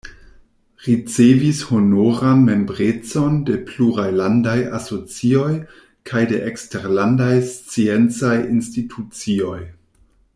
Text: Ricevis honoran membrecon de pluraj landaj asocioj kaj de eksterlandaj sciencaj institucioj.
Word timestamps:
Ricevis 0.87 1.69
honoran 1.71 2.39
membrecon 2.49 3.35
de 3.47 3.57
pluraj 3.67 4.07
landaj 4.21 4.57
asocioj 4.79 5.51
kaj 6.13 6.25
de 6.35 6.41
eksterlandaj 6.53 7.33
sciencaj 7.53 8.35
institucioj. 8.59 9.59